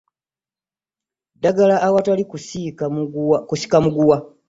Naddala 1.41 1.75
awatali 1.87 2.23
kusika 2.31 3.79
muguwa 3.87 4.17